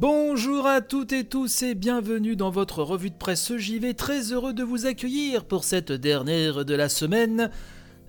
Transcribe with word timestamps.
Bonjour 0.00 0.66
à 0.66 0.80
toutes 0.80 1.12
et 1.12 1.24
tous 1.24 1.60
et 1.60 1.74
bienvenue 1.74 2.34
dans 2.34 2.48
votre 2.48 2.82
revue 2.82 3.10
de 3.10 3.16
presse 3.16 3.54
JV. 3.54 3.92
Très 3.92 4.32
heureux 4.32 4.54
de 4.54 4.62
vous 4.62 4.86
accueillir 4.86 5.44
pour 5.44 5.62
cette 5.62 5.92
dernière 5.92 6.64
de 6.64 6.74
la 6.74 6.88
semaine. 6.88 7.50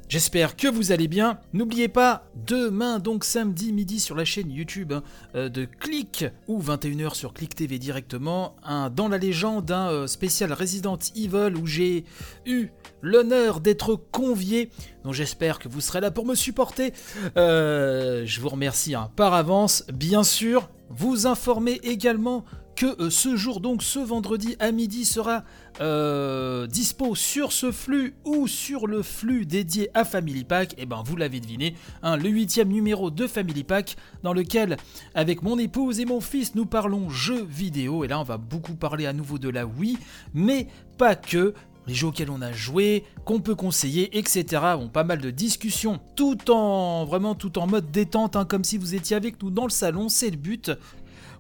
J'espère 0.07 0.55
que 0.55 0.69
vous 0.69 0.93
allez 0.93 1.09
bien. 1.09 1.39
N'oubliez 1.51 1.89
pas, 1.89 2.23
demain, 2.47 2.99
donc 2.99 3.25
samedi 3.25 3.73
midi 3.73 3.99
sur 3.99 4.15
la 4.15 4.23
chaîne 4.23 4.51
YouTube 4.51 4.93
hein, 4.93 5.03
euh, 5.35 5.49
de 5.49 5.65
Click 5.65 6.23
ou 6.47 6.61
21h 6.61 7.13
sur 7.13 7.33
Click 7.33 7.55
TV 7.55 7.77
directement, 7.77 8.55
un 8.63 8.89
dans 8.89 9.09
la 9.09 9.17
légende, 9.17 9.69
un 9.69 9.89
euh, 9.89 10.07
spécial 10.07 10.53
Resident 10.53 10.99
Evil 11.17 11.57
où 11.61 11.67
j'ai 11.67 12.05
eu 12.45 12.69
l'honneur 13.01 13.59
d'être 13.59 13.97
convié. 13.97 14.69
Donc 15.03 15.13
j'espère 15.13 15.59
que 15.59 15.67
vous 15.67 15.81
serez 15.81 15.99
là 15.99 16.09
pour 16.09 16.25
me 16.25 16.35
supporter. 16.35 16.93
Euh, 17.35 18.23
je 18.25 18.39
vous 18.39 18.49
remercie 18.49 18.95
hein, 18.95 19.11
par 19.17 19.33
avance. 19.33 19.83
Bien 19.91 20.23
sûr, 20.23 20.69
vous 20.95 21.27
informez 21.27 21.79
également 21.83 22.45
que 22.75 23.01
euh, 23.01 23.09
ce 23.09 23.35
jour, 23.35 23.59
donc 23.59 23.83
ce 23.83 23.99
vendredi 23.99 24.55
à 24.59 24.71
midi, 24.71 25.05
sera 25.05 25.43
euh, 25.81 26.67
dispo 26.67 27.15
sur 27.15 27.51
ce 27.51 27.71
flux 27.71 28.15
ou 28.25 28.47
sur 28.47 28.87
le 28.87 29.01
flux 29.03 29.45
dédié 29.45 29.89
à 29.93 30.05
Family 30.05 30.43
Pack. 30.43 30.73
Et 30.73 30.83
eh 30.83 30.85
ben 30.85 31.03
vous 31.05 31.15
l'avez 31.15 31.39
deviné, 31.39 31.75
hein, 32.01 32.17
le 32.17 32.29
huitième 32.29 32.69
numéro 32.69 33.11
de 33.11 33.27
Family 33.27 33.63
Pack, 33.63 33.97
dans 34.23 34.33
lequel, 34.33 34.77
avec 35.13 35.43
mon 35.43 35.57
épouse 35.59 35.99
et 35.99 36.05
mon 36.05 36.21
fils, 36.21 36.55
nous 36.55 36.65
parlons 36.65 37.09
jeux 37.09 37.43
vidéo. 37.43 38.03
Et 38.03 38.07
là, 38.07 38.19
on 38.19 38.23
va 38.23 38.37
beaucoup 38.37 38.75
parler 38.75 39.05
à 39.05 39.13
nouveau 39.13 39.37
de 39.37 39.49
la 39.49 39.65
Wii, 39.65 39.97
mais 40.33 40.67
pas 40.97 41.15
que 41.15 41.53
les 41.87 41.93
jeux 41.93 42.07
auxquels 42.07 42.29
on 42.29 42.41
a 42.41 42.51
joué, 42.51 43.03
qu'on 43.25 43.39
peut 43.39 43.55
conseiller, 43.55 44.17
etc. 44.17 44.61
Bon, 44.75 44.89
pas 44.89 45.03
mal 45.03 45.19
de 45.19 45.31
discussions, 45.31 45.99
tout 46.15 46.51
en 46.51 47.05
vraiment 47.05 47.35
tout 47.35 47.59
en 47.59 47.67
mode 47.67 47.91
détente, 47.91 48.35
hein, 48.35 48.45
comme 48.45 48.63
si 48.63 48.77
vous 48.77 48.95
étiez 48.95 49.15
avec 49.15 49.41
nous 49.41 49.49
dans 49.49 49.65
le 49.65 49.71
salon, 49.71 50.09
c'est 50.09 50.29
le 50.29 50.37
but. 50.37 50.71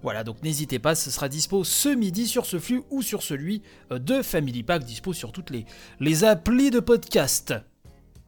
Voilà, 0.03 0.23
donc 0.23 0.41
n'hésitez 0.41 0.79
pas, 0.79 0.95
ce 0.95 1.11
sera 1.11 1.29
dispo 1.29 1.63
ce 1.63 1.89
midi 1.89 2.27
sur 2.27 2.47
ce 2.47 2.57
flux 2.57 2.81
ou 2.89 3.03
sur 3.03 3.21
celui 3.21 3.61
euh, 3.91 3.99
de 3.99 4.23
Family 4.23 4.63
Pack, 4.63 4.83
dispo 4.83 5.13
sur 5.13 5.31
toutes 5.31 5.51
les, 5.51 5.65
les 5.99 6.23
applis 6.23 6.71
de 6.71 6.79
podcast. 6.79 7.53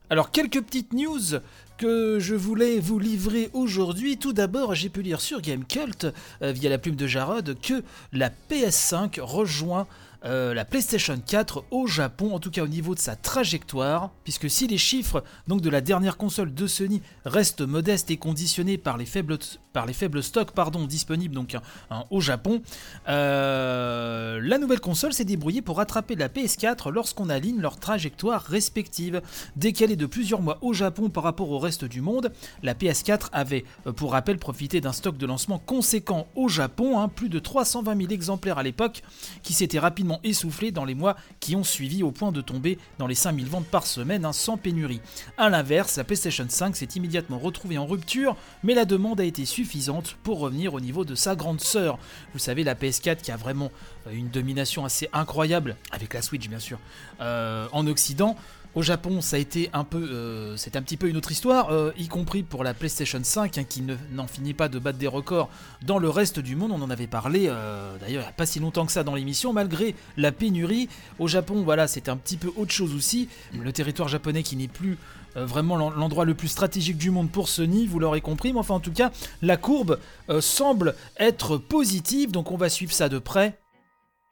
Alors, 0.09 0.29
quelques 0.29 0.61
petites 0.61 0.93
news 0.93 1.39
que 1.77 2.19
je 2.19 2.35
voulais 2.35 2.79
vous 2.79 2.99
livrer 2.99 3.49
aujourd'hui. 3.53 4.17
Tout 4.17 4.33
d'abord, 4.33 4.75
j'ai 4.75 4.89
pu 4.89 5.01
lire 5.01 5.21
sur 5.21 5.41
Gamecult, 5.41 6.05
euh, 6.41 6.51
via 6.51 6.69
la 6.69 6.77
plume 6.77 6.95
de 6.95 7.07
Jarod, 7.07 7.57
que 7.59 7.83
la 8.11 8.29
PS5 8.29 9.19
rejoint 9.19 9.87
euh, 10.25 10.53
la 10.53 10.65
PlayStation 10.65 11.17
4 11.25 11.65
au 11.71 11.87
Japon, 11.87 12.33
en 12.33 12.39
tout 12.39 12.51
cas 12.51 12.63
au 12.63 12.67
niveau 12.67 12.95
de 12.95 12.99
sa 12.99 13.15
trajectoire, 13.15 14.11
puisque 14.23 14.49
si 14.49 14.67
les 14.67 14.77
chiffres 14.77 15.23
donc 15.47 15.61
de 15.61 15.69
la 15.69 15.81
dernière 15.81 16.17
console 16.17 16.53
de 16.53 16.67
Sony 16.67 17.01
restent 17.25 17.61
modestes 17.61 18.09
et 18.11 18.17
conditionnés 18.17 18.77
par 18.77 18.97
les 18.97 19.05
faibles, 19.05 19.37
par 19.73 19.85
les 19.85 19.93
faibles 19.93 20.23
stocks 20.23 20.51
pardon, 20.51 20.85
disponibles 20.85 21.35
donc, 21.35 21.57
hein, 21.89 22.05
au 22.09 22.21
Japon, 22.21 22.61
euh, 23.09 24.39
la 24.41 24.57
nouvelle 24.57 24.79
console 24.79 25.13
s'est 25.13 25.25
débrouillée 25.25 25.61
pour 25.61 25.77
rattraper 25.77 26.15
la 26.15 26.29
PS4 26.29 26.89
lorsqu'on 26.91 27.29
aligne 27.29 27.59
leurs 27.59 27.79
trajectoires 27.79 28.43
respectives. 28.43 29.21
Décalée 29.55 29.95
de 29.95 30.05
plusieurs 30.05 30.41
mois 30.41 30.57
au 30.61 30.73
Japon 30.73 31.09
par 31.09 31.23
rapport 31.23 31.49
au 31.49 31.59
reste 31.59 31.85
du 31.85 32.01
monde, 32.01 32.31
la 32.61 32.73
PS4 32.73 33.29
avait, 33.33 33.65
euh, 33.87 33.91
pour 33.91 34.13
rappel, 34.13 34.37
profité 34.37 34.79
d'un 34.79 34.93
stock 34.93 35.17
de 35.17 35.25
lancement 35.25 35.59
conséquent 35.59 36.27
au 36.35 36.47
Japon, 36.47 36.99
hein, 36.99 37.09
plus 37.09 37.29
de 37.29 37.39
320 37.39 37.97
000 37.97 38.11
exemplaires 38.11 38.57
à 38.57 38.63
l'époque, 38.63 39.03
qui 39.41 39.53
s'était 39.53 39.79
rapidement 39.79 40.12
essoufflé 40.23 40.71
dans 40.71 40.85
les 40.85 40.95
mois 40.95 41.15
qui 41.39 41.55
ont 41.55 41.63
suivi 41.63 42.03
au 42.03 42.11
point 42.11 42.31
de 42.31 42.41
tomber 42.41 42.77
dans 42.99 43.07
les 43.07 43.15
5000 43.15 43.47
ventes 43.47 43.65
par 43.65 43.85
semaine 43.85 44.25
hein, 44.25 44.33
sans 44.33 44.57
pénurie. 44.57 45.01
A 45.37 45.49
l'inverse, 45.49 45.97
la 45.97 46.03
PlayStation 46.03 46.45
5 46.47 46.75
s'est 46.75 46.89
immédiatement 46.95 47.39
retrouvée 47.39 47.77
en 47.77 47.85
rupture, 47.85 48.35
mais 48.63 48.73
la 48.73 48.85
demande 48.85 49.19
a 49.19 49.25
été 49.25 49.45
suffisante 49.45 50.17
pour 50.23 50.39
revenir 50.39 50.73
au 50.73 50.79
niveau 50.79 51.05
de 51.05 51.15
sa 51.15 51.35
grande 51.35 51.61
sœur. 51.61 51.97
Vous 52.33 52.39
savez, 52.39 52.63
la 52.63 52.75
PS4 52.75 53.17
qui 53.17 53.31
a 53.31 53.37
vraiment 53.37 53.71
euh, 54.07 54.11
une 54.11 54.29
domination 54.29 54.85
assez 54.85 55.09
incroyable, 55.13 55.75
avec 55.91 56.13
la 56.13 56.21
Switch 56.21 56.47
bien 56.47 56.59
sûr, 56.59 56.79
euh, 57.21 57.67
en 57.71 57.87
Occident. 57.87 58.37
Au 58.75 58.81
Japon, 58.81 59.21
ça 59.21 59.35
a 59.35 59.39
été 59.39 59.69
un 59.71 59.83
peu, 59.83 60.01
euh, 60.01 60.57
c'est 60.57 60.75
un 60.75 60.81
petit 60.81 60.97
peu 60.97 61.07
une 61.07 61.15
autre 61.15 61.31
histoire, 61.31 61.69
euh, 61.69 61.91
y 61.95 62.07
compris 62.07 62.41
pour 62.41 62.63
la 62.63 62.73
PlayStation 62.73 63.19
5, 63.21 63.59
hein, 63.59 63.63
qui 63.63 63.83
n'en 64.11 64.25
finit 64.25 64.55
pas 64.55 64.67
de 64.67 64.79
battre 64.79 64.97
des 64.97 65.07
records 65.07 65.49
dans 65.83 65.99
le 65.99 66.09
reste 66.09 66.39
du 66.39 66.55
monde. 66.55 66.71
On 66.71 66.81
en 66.81 66.89
avait 66.89 67.05
parlé, 67.05 67.45
euh, 67.49 67.95
d'ailleurs, 67.99 68.23
il 68.23 68.25
n'y 68.25 68.29
a 68.29 68.31
pas 68.31 68.47
si 68.47 68.59
longtemps 68.59 68.87
que 68.87 68.91
ça 68.91 69.03
dans 69.03 69.13
l'émission, 69.13 69.53
malgré 69.53 69.93
la 70.17 70.31
pénurie. 70.31 70.89
Au 71.19 71.27
Japon, 71.27 71.61
voilà, 71.63 71.87
c'était 71.87 72.09
un 72.09 72.17
petit 72.17 72.37
peu 72.37 72.51
autre 72.57 72.71
chose 72.71 72.95
aussi. 72.95 73.29
Le 73.53 73.71
territoire 73.71 74.07
japonais 74.07 74.41
qui 74.41 74.55
n'est 74.55 74.67
plus 74.67 74.97
vraiment 75.35 75.77
l'endroit 75.89 76.25
le 76.25 76.33
plus 76.33 76.47
stratégique 76.47 76.97
du 76.97 77.11
monde 77.11 77.29
pour 77.29 77.49
Sony, 77.49 77.85
vous 77.85 77.99
l'aurez 77.99 78.21
compris. 78.21 78.53
Mais 78.53 78.59
enfin, 78.59 78.75
en 78.75 78.79
tout 78.79 78.91
cas, 78.91 79.11
la 79.43 79.57
courbe 79.57 79.99
semble 80.39 80.95
être 81.17 81.57
positive, 81.57 82.31
donc 82.31 82.51
on 82.51 82.57
va 82.57 82.69
suivre 82.69 82.93
ça 82.93 83.07
de 83.07 83.19
près. 83.19 83.62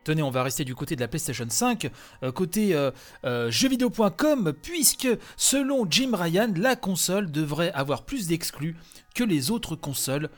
Tenez, 0.04 0.24
on 0.24 0.32
va 0.32 0.42
rester 0.42 0.66
du 0.66 0.74
côté 0.74 0.96
de 0.96 1.02
la 1.02 1.08
PlayStation 1.08 1.46
5, 1.48 1.92
euh, 2.24 2.32
côté 2.32 2.74
euh, 2.74 2.90
euh, 3.24 3.52
jeuxvideo.com, 3.52 4.54
puisque 4.62 5.08
selon 5.38 5.86
Jim 5.90 6.12
Ryan, 6.14 6.52
la 6.56 6.76
console 6.76 7.30
devrait 7.30 7.72
avoir 7.74 8.04
plus 8.04 8.28
d'exclus 8.28 8.76
que 9.14 9.24
les 9.24 9.52
autres 9.52 9.76
consoles 9.76 10.30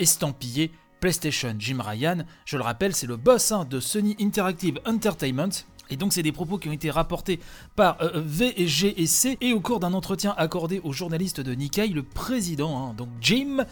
estampillées 0.00 0.72
PlayStation. 0.98 1.54
Jim 1.56 1.80
Ryan, 1.80 2.24
je 2.44 2.56
le 2.56 2.64
rappelle, 2.64 2.96
c'est 2.96 3.06
le 3.06 3.16
boss 3.16 3.52
hein, 3.52 3.64
de 3.64 3.78
Sony 3.78 4.16
Interactive 4.20 4.80
Entertainment. 4.84 5.50
Et 5.90 5.96
donc 5.96 6.12
c'est 6.12 6.22
des 6.22 6.32
propos 6.32 6.58
qui 6.58 6.68
ont 6.68 6.72
été 6.72 6.90
rapportés 6.90 7.40
par 7.76 7.98
VGC 8.14 9.38
et 9.40 9.52
au 9.52 9.60
cours 9.60 9.80
d'un 9.80 9.94
entretien 9.94 10.34
accordé 10.36 10.80
au 10.84 10.92
journaliste 10.92 11.40
de 11.40 11.54
Nikkei, 11.54 11.88
le 11.88 12.02
président, 12.02 12.78
hein, 12.78 12.94
donc 12.96 13.08
Jim, 13.20 13.64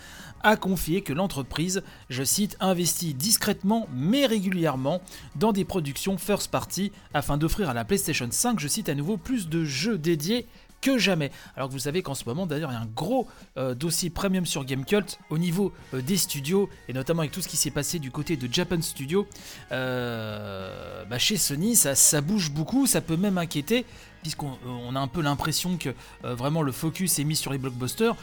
a 0.42 0.56
confié 0.56 1.02
que 1.02 1.12
l'entreprise, 1.12 1.82
je 2.08 2.22
cite, 2.22 2.56
investit 2.60 3.14
discrètement 3.14 3.88
mais 3.92 4.26
régulièrement 4.26 5.00
dans 5.34 5.52
des 5.52 5.64
productions 5.64 6.18
first 6.18 6.50
party 6.50 6.92
afin 7.14 7.36
d'offrir 7.36 7.68
à 7.68 7.74
la 7.74 7.84
PlayStation 7.84 8.28
5, 8.30 8.60
je 8.60 8.68
cite 8.68 8.88
à 8.88 8.94
nouveau, 8.94 9.16
plus 9.16 9.48
de 9.48 9.64
jeux 9.64 9.98
dédiés 9.98 10.46
que 10.80 10.98
jamais. 10.98 11.30
Alors 11.56 11.68
que 11.68 11.72
vous 11.72 11.80
savez 11.80 12.02
qu'en 12.02 12.14
ce 12.14 12.24
moment, 12.26 12.46
d'ailleurs, 12.46 12.70
il 12.70 12.74
y 12.74 12.76
a 12.76 12.80
un 12.80 12.88
gros 12.94 13.26
euh, 13.56 13.74
dossier 13.74 14.10
premium 14.10 14.46
sur 14.46 14.64
Gamecult 14.64 15.18
au 15.30 15.38
niveau 15.38 15.72
euh, 15.94 16.02
des 16.02 16.16
studios, 16.16 16.68
et 16.88 16.92
notamment 16.92 17.20
avec 17.20 17.32
tout 17.32 17.40
ce 17.40 17.48
qui 17.48 17.56
s'est 17.56 17.70
passé 17.70 17.98
du 17.98 18.10
côté 18.10 18.36
de 18.36 18.52
Japan 18.52 18.80
Studio. 18.80 19.26
Euh, 19.72 20.65
bah, 21.08 21.18
chez 21.18 21.36
Sony, 21.36 21.76
ça, 21.76 21.94
ça, 21.94 22.20
bouge 22.20 22.50
beaucoup, 22.50 22.86
ça 22.86 23.00
peut 23.00 23.16
même 23.16 23.38
inquiéter, 23.38 23.84
puisqu'on 24.22 24.96
a 24.96 24.98
un 24.98 25.08
peu 25.08 25.22
l'impression 25.22 25.76
que 25.76 25.94
vraiment 26.22 26.62
le 26.62 26.72
focus 26.72 27.18
est 27.18 27.24
mis 27.24 27.36
sur 27.36 27.52
les 27.52 27.58
blockbusters 27.58 28.16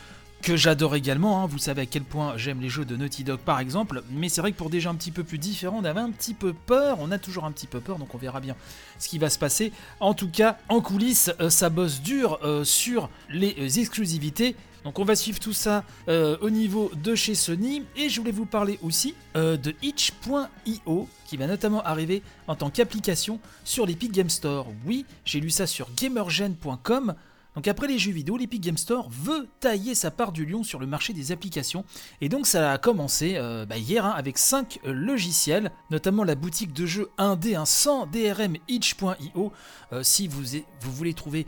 que 0.43 0.57
j'adore 0.57 0.95
également, 0.95 1.41
hein. 1.41 1.47
vous 1.47 1.57
savez 1.57 1.83
à 1.83 1.85
quel 1.85 2.03
point 2.03 2.33
j'aime 2.35 2.59
les 2.59 2.67
jeux 2.67 2.83
de 2.83 2.97
Naughty 2.97 3.23
Dog 3.23 3.39
par 3.39 3.59
exemple, 3.59 4.03
mais 4.11 4.27
c'est 4.27 4.41
vrai 4.41 4.51
que 4.51 4.57
pour 4.57 4.69
des 4.69 4.81
jeux 4.81 4.89
un 4.89 4.95
petit 4.95 5.11
peu 5.11 5.23
plus 5.23 5.37
différents, 5.37 5.79
on 5.81 5.85
avait 5.85 6.01
un 6.01 6.11
petit 6.11 6.33
peu 6.33 6.53
peur, 6.53 6.97
on 6.99 7.11
a 7.11 7.17
toujours 7.17 7.45
un 7.45 7.51
petit 7.51 7.65
peu 7.65 7.79
peur, 7.79 7.97
donc 7.97 8.13
on 8.13 8.17
verra 8.17 8.41
bien 8.41 8.55
ce 8.99 9.07
qui 9.07 9.17
va 9.17 9.29
se 9.29 9.39
passer. 9.39 9.71
En 10.01 10.13
tout 10.13 10.29
cas, 10.29 10.57
en 10.67 10.81
coulisses, 10.81 11.31
euh, 11.39 11.49
ça 11.49 11.69
bosse 11.69 12.01
dur 12.01 12.39
euh, 12.43 12.65
sur 12.65 13.09
les 13.29 13.55
euh, 13.57 13.79
exclusivités, 13.79 14.57
donc 14.83 14.99
on 14.99 15.03
va 15.03 15.15
suivre 15.15 15.39
tout 15.39 15.53
ça 15.53 15.83
au 16.07 16.49
niveau 16.49 16.91
de 17.03 17.15
chez 17.15 17.35
Sony, 17.35 17.83
et 17.95 18.09
je 18.09 18.19
voulais 18.19 18.31
vous 18.31 18.45
parler 18.45 18.79
aussi 18.81 19.15
de 19.35 19.73
itch.io, 19.81 21.07
qui 21.25 21.37
va 21.37 21.47
notamment 21.47 21.81
arriver 21.83 22.21
en 22.47 22.55
tant 22.55 22.69
qu'application 22.69 23.39
sur 23.63 23.85
l'Epic 23.85 24.11
Game 24.11 24.29
Store. 24.29 24.67
Oui, 24.85 25.05
j'ai 25.25 25.39
lu 25.39 25.49
ça 25.49 25.67
sur 25.67 25.87
gamergen.com. 25.95 27.15
Donc 27.55 27.67
après 27.67 27.87
les 27.87 27.99
jeux 27.99 28.11
vidéo, 28.11 28.37
l'Epic 28.37 28.61
Game 28.61 28.77
Store 28.77 29.09
veut 29.09 29.47
tailler 29.59 29.95
sa 29.95 30.11
part 30.11 30.31
du 30.31 30.45
lion 30.45 30.63
sur 30.63 30.79
le 30.79 30.87
marché 30.87 31.13
des 31.13 31.31
applications. 31.31 31.85
Et 32.21 32.29
donc 32.29 32.47
ça 32.47 32.71
a 32.71 32.77
commencé 32.77 33.33
euh, 33.35 33.65
bah, 33.65 33.77
hier 33.77 34.05
hein, 34.05 34.13
avec 34.15 34.37
5 34.37 34.79
euh, 34.85 34.93
logiciels, 34.93 35.71
notamment 35.91 36.23
la 36.23 36.35
boutique 36.35 36.73
de 36.73 36.85
jeux 36.85 37.09
1D 37.17 37.55
hein, 37.55 37.65
sans 37.65 38.07
DRM 38.07 38.57
itch.io. 38.67 39.51
Euh, 39.91 40.01
si 40.01 40.27
vous, 40.27 40.43
voulez 40.81 41.13
trouver 41.13 41.45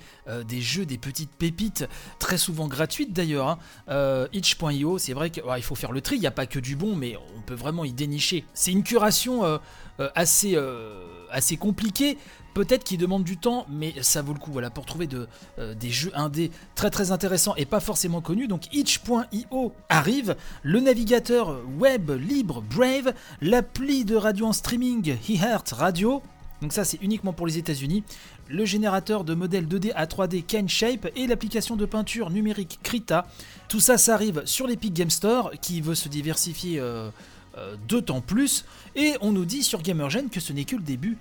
des 0.47 0.61
jeux, 0.61 0.85
des 0.85 0.97
petites 0.97 1.31
pépites, 1.31 1.87
très 2.19 2.37
souvent 2.37 2.67
gratuites 2.67 3.13
d'ailleurs, 3.13 3.49
hein, 3.49 4.27
c'est 4.97 5.13
vrai 5.13 5.29
qu'il 5.29 5.63
faut 5.63 5.75
faire 5.75 5.91
le 5.91 6.01
tri, 6.01 6.15
il 6.15 6.19
n'y 6.19 6.27
a 6.27 6.31
pas 6.31 6.45
que 6.45 6.59
du 6.59 6.75
bon, 6.75 6.95
mais 6.95 7.17
on 7.37 7.41
peut 7.41 7.55
vraiment 7.55 7.85
y 7.85 7.93
dénicher. 7.93 8.45
C'est 8.53 8.71
une 8.71 8.83
curation 8.83 9.59
assez 10.13 11.57
compliquée 11.57 12.17
peut-être 12.55 12.85
qu'il 12.85 12.97
demande 12.97 13.23
du 13.23 13.37
temps, 13.37 13.67
mais 13.69 13.93
ça 14.01 14.23
vaut 14.23 14.33
le 14.33 14.39
coup. 14.39 14.51
Voilà, 14.51 14.71
pour 14.71 14.85
trouver 14.85 15.07
euh, 15.59 15.75
des 15.75 15.91
jeux 15.91 16.11
indés 16.15 16.49
très 16.73 16.89
très 16.89 17.11
intéressants 17.11 17.53
et 17.57 17.65
pas 17.65 17.81
forcément 17.81 18.21
connus. 18.21 18.47
Donc 18.47 18.73
itch.io 18.73 19.73
arrive, 19.89 20.35
le 20.63 20.79
navigateur 20.79 21.61
web 21.77 22.09
libre 22.11 22.63
Brave, 22.63 23.13
l'appli 23.41 24.05
de 24.05 24.15
radio 24.15 24.47
en 24.47 24.53
streaming 24.53 25.17
eHeart 25.29 25.73
Radio. 25.73 26.23
Donc 26.61 26.71
ça 26.71 26.85
c'est 26.85 27.01
uniquement 27.01 27.33
pour 27.33 27.45
les 27.45 27.57
États-Unis. 27.57 28.03
Le 28.47 28.63
générateur 28.63 29.25
de 29.25 29.35
modèles 29.35 29.67
2D 29.67 29.91
à 29.93 30.05
3D 30.05 30.43
KineShape 30.43 31.09
et 31.15 31.27
l'application 31.27 31.75
de 31.75 31.85
peinture 31.85 32.29
numérique 32.29 32.79
Krita. 32.83 33.27
Tout 33.67 33.81
ça, 33.81 33.97
ça 33.97 34.13
arrive 34.13 34.43
sur 34.45 34.65
l'Epic 34.65 34.93
Game 34.93 35.09
Store 35.09 35.51
qui 35.61 35.81
veut 35.81 35.95
se 35.95 36.07
diversifier 36.07 36.79
euh, 36.79 37.09
euh, 37.57 37.75
d'autant 37.89 38.21
plus. 38.21 38.63
Et 38.95 39.15
on 39.19 39.33
nous 39.33 39.45
dit 39.45 39.63
sur 39.63 39.81
Gamergen 39.81 40.29
que 40.29 40.39
ce 40.39 40.53
n'est 40.53 40.63
que 40.63 40.77
le 40.77 40.83
début 40.83 41.17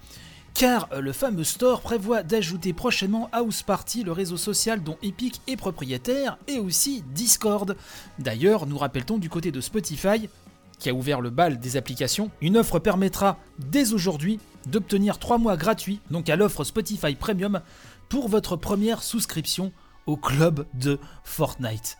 car 0.55 0.89
euh, 0.93 1.01
le 1.01 1.13
fameux 1.13 1.45
store 1.45 1.81
prévoit 1.81 2.23
d'ajouter 2.23 2.73
prochainement 2.73 3.29
House 3.33 3.63
Party, 3.63 4.05
le 4.05 4.13
réseau 4.13 4.37
social 4.37 4.83
dont 4.83 4.97
Epic 5.03 5.43
est 5.47 5.57
propriétaire, 5.57 6.39
et 6.47 6.59
aussi 6.59 7.03
Discord. 7.13 7.77
D'ailleurs, 8.19 8.67
nous 8.67 8.79
rappelle-t-on 8.79 9.19
du 9.19 9.29
côté 9.29 9.51
de 9.51 9.61
Spotify 9.61 10.29
qui 10.79 10.91
a 10.91 10.95
ouvert 10.95 11.21
le 11.21 11.31
bal 11.31 11.61
des 11.61 11.77
applications. 11.77 12.31
Une 12.41 12.57
offre 12.57 12.79
permettra 12.79 13.39
dès 13.59 13.93
aujourd'hui 13.93 14.41
d'obtenir 14.67 15.19
3 15.19 15.39
mois 15.39 15.57
gratuits, 15.57 16.01
donc 16.11 16.29
à 16.29 16.37
l'offre 16.37 16.65
Spotify 16.65 17.15
Premium, 17.15 17.61
pour 18.09 18.29
votre 18.29 18.57
première 18.57 19.03
souscription 19.03 19.73
au 20.07 20.17
club 20.17 20.67
de 20.75 20.99
Fortnite. 21.23 21.97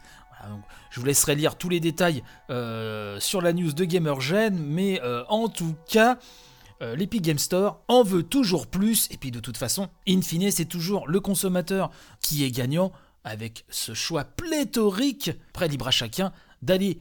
je 0.91 1.01
vous 1.01 1.07
laisserai 1.07 1.35
lire 1.35 1.57
tous 1.57 1.69
les 1.69 1.81
détails 1.81 2.23
euh, 2.51 3.19
sur 3.21 3.41
la 3.41 3.53
news 3.53 3.73
de 3.73 3.85
GamerGen, 3.85 4.59
mais 4.59 5.01
euh, 5.03 5.25
en 5.29 5.49
tout 5.49 5.77
cas, 5.89 6.19
euh, 6.83 6.97
l'Epic 6.97 7.23
Game 7.23 7.39
Store 7.39 7.83
en 7.89 8.03
veut 8.03 8.23
toujours 8.23 8.67
plus, 8.67 9.09
et 9.11 9.17
puis 9.17 9.31
de 9.31 9.41
toute 9.41 9.57
façon, 9.57 9.89
in 10.09 10.21
fine, 10.23 10.51
c'est 10.51 10.65
toujours 10.65 11.09
le 11.09 11.21
consommateur 11.21 11.91
qui 12.21 12.45
est 12.45 12.51
gagnant 12.51 12.93
avec 13.25 13.65
ce 13.71 13.95
choix 13.95 14.25
pléthorique, 14.25 15.31
prêt 15.53 15.69
libre 15.69 15.89
à 15.89 15.91
chacun, 15.91 16.33
d'aller 16.63 16.99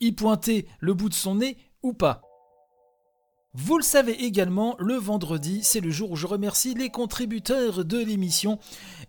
y 0.00 0.10
pointer 0.10 0.66
le 0.80 0.92
bout 0.92 1.08
de 1.08 1.14
son 1.14 1.36
nez 1.36 1.56
ou 1.84 1.92
pas. 1.92 2.26
Vous 3.58 3.78
le 3.78 3.82
savez 3.82 4.12
également, 4.22 4.76
le 4.78 4.96
vendredi, 4.96 5.60
c'est 5.62 5.80
le 5.80 5.90
jour 5.90 6.10
où 6.10 6.16
je 6.16 6.26
remercie 6.26 6.74
les 6.74 6.90
contributeurs 6.90 7.86
de 7.86 7.96
l'émission. 7.96 8.58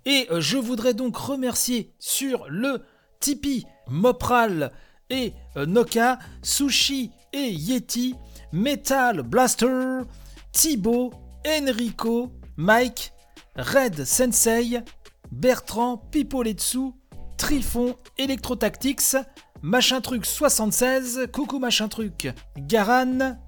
Et 0.05 0.25
euh, 0.31 0.39
je 0.39 0.57
voudrais 0.57 0.93
donc 0.93 1.17
remercier 1.17 1.91
sur 1.99 2.45
le 2.47 2.81
Tipeee 3.19 3.65
Mopral 3.89 4.71
et 5.09 5.33
euh, 5.57 5.65
Noka, 5.65 6.17
Sushi 6.43 7.11
et 7.33 7.49
Yeti, 7.51 8.15
Metal 8.51 9.23
Blaster, 9.23 10.05
Thibaut, 10.51 11.11
Enrico, 11.45 12.31
Mike, 12.55 13.11
Red 13.55 14.05
Sensei, 14.05 14.81
Bertrand 15.31 15.99
Pipoletsu, 16.11 16.94
Trifon 17.38 17.95
Electrotactics, 18.17 19.17
Machin 19.61 20.01
Truc 20.01 20.25
76, 20.25 21.27
Coucou 21.31 21.59
Machin 21.59 21.89
Truc, 21.89 22.33
Garan, 22.57 23.39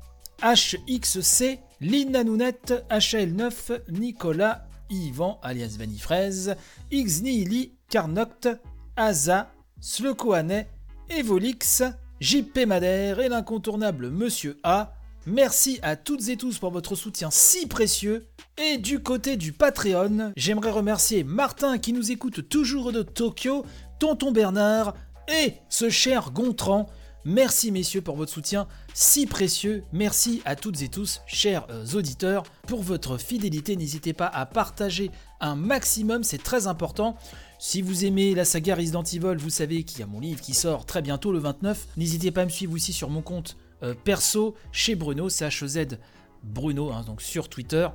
HXC, 0.41 1.59
Lina 1.81 2.23
Nounette, 2.23 2.85
HL9, 2.89 3.89
Nicolas, 3.91 4.63
Yvan 4.89 5.37
alias 5.43 5.77
Vanifraise, 5.77 6.55
Xnili, 6.91 7.73
Carnoct, 7.89 8.49
Aza, 8.97 9.49
Slekoane, 9.79 10.67
Evolix, 11.09 11.83
JP 12.21 12.65
Madère 12.67 13.21
et 13.21 13.29
l'incontournable 13.29 14.09
Monsieur 14.09 14.59
A. 14.63 14.93
Merci 15.25 15.79
à 15.81 15.95
toutes 15.95 16.27
et 16.27 16.35
tous 16.35 16.59
pour 16.59 16.69
votre 16.69 16.95
soutien 16.95 17.29
si 17.31 17.65
précieux. 17.65 18.27
Et 18.57 18.77
du 18.77 19.01
côté 19.01 19.37
du 19.37 19.53
Patreon, 19.53 20.33
j'aimerais 20.35 20.71
remercier 20.71 21.23
Martin 21.23 21.77
qui 21.77 21.93
nous 21.93 22.11
écoute 22.11 22.49
toujours 22.49 22.91
de 22.91 23.03
Tokyo, 23.03 23.65
Tonton 23.99 24.31
Bernard 24.31 24.95
et 25.43 25.53
ce 25.69 25.89
cher 25.89 26.31
Gontran 26.31 26.87
Merci 27.25 27.71
messieurs 27.71 28.01
pour 28.01 28.15
votre 28.15 28.31
soutien 28.31 28.67
si 28.93 29.27
précieux. 29.27 29.83
Merci 29.91 30.41
à 30.45 30.55
toutes 30.55 30.81
et 30.81 30.87
tous, 30.87 31.21
chers 31.27 31.67
euh, 31.69 31.85
auditeurs, 31.93 32.43
pour 32.65 32.81
votre 32.81 33.17
fidélité. 33.17 33.75
N'hésitez 33.75 34.13
pas 34.13 34.27
à 34.27 34.45
partager 34.45 35.11
un 35.41 35.55
maximum, 35.55 36.23
c'est 36.23 36.41
très 36.41 36.67
important. 36.67 37.17
Si 37.59 37.81
vous 37.81 38.05
aimez 38.05 38.33
la 38.35 38.45
saga 38.45 38.75
Resident 38.75 39.03
Evil, 39.03 39.35
vous 39.37 39.49
savez 39.49 39.83
qu'il 39.83 39.99
y 39.99 40.03
a 40.03 40.07
mon 40.07 40.21
livre 40.21 40.39
qui 40.39 40.53
sort 40.53 40.85
très 40.85 41.01
bientôt 41.01 41.33
le 41.33 41.39
29. 41.39 41.87
N'hésitez 41.97 42.31
pas 42.31 42.43
à 42.43 42.45
me 42.45 42.49
suivre 42.49 42.73
aussi 42.73 42.93
sur 42.93 43.09
mon 43.09 43.21
compte 43.21 43.57
euh, 43.83 43.93
perso 43.93 44.55
chez 44.71 44.95
Bruno, 44.95 45.27
C-H-E-Z 45.29 45.97
Bruno, 46.43 46.91
hein, 46.91 47.03
donc 47.05 47.21
sur 47.21 47.49
Twitter. 47.49 47.87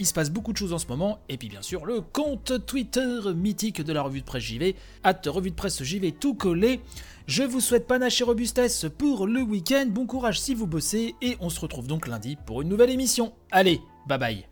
Il 0.00 0.06
se 0.06 0.14
passe 0.14 0.30
beaucoup 0.30 0.54
de 0.54 0.56
choses 0.56 0.72
en 0.72 0.78
ce 0.78 0.86
moment, 0.86 1.18
et 1.28 1.36
puis 1.36 1.50
bien 1.50 1.60
sûr 1.60 1.84
le 1.84 2.00
compte 2.00 2.64
Twitter 2.64 3.20
mythique 3.36 3.82
de 3.82 3.92
la 3.92 4.00
revue 4.00 4.20
de 4.20 4.24
presse 4.24 4.42
JV, 4.42 4.74
at 5.04 5.20
revue 5.26 5.50
de 5.50 5.54
presse 5.54 5.82
JV 5.82 6.12
tout 6.12 6.32
collé. 6.34 6.80
Je 7.26 7.42
vous 7.42 7.60
souhaite 7.60 7.86
panache 7.86 8.18
et 8.22 8.24
robustesse 8.24 8.86
pour 8.96 9.26
le 9.26 9.42
week-end, 9.42 9.84
bon 9.90 10.06
courage 10.06 10.40
si 10.40 10.54
vous 10.54 10.66
bossez, 10.66 11.14
et 11.20 11.36
on 11.40 11.50
se 11.50 11.60
retrouve 11.60 11.86
donc 11.86 12.08
lundi 12.08 12.38
pour 12.46 12.62
une 12.62 12.70
nouvelle 12.70 12.90
émission. 12.90 13.34
Allez, 13.52 13.82
bye 14.08 14.18
bye 14.18 14.49